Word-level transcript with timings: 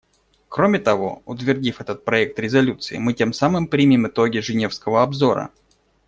Кроме 0.49 0.79
того, 0.79 1.21
утвердив 1.27 1.79
этот 1.79 2.03
проект 2.03 2.39
резолюции, 2.39 2.97
мы 2.97 3.13
тем 3.13 3.33
самым 3.33 3.67
примем 3.67 4.07
итоги 4.07 4.39
женевского 4.39 5.03
обзора. 5.03 5.51